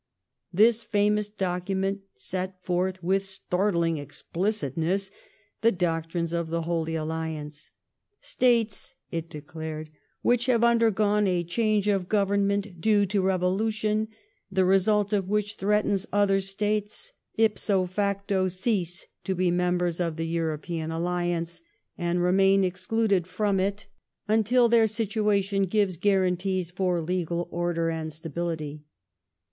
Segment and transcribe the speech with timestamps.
[0.51, 5.11] This famous docu J ment set forth with startling explicitness
[5.61, 7.69] the doctrines of the Holy I Alliance.
[7.95, 9.91] '* States,'' it declared,"
[10.23, 14.07] which have undergone a change'* of Government due to revolution,
[14.51, 20.25] the result of which threatens] other States, ipso facto cease to be members of the
[20.25, 20.89] European!
[20.89, 21.61] Alliance,
[21.95, 23.85] and remain excluded from it
[24.27, 28.81] until their situation gives;• guarantees for legal order and stability.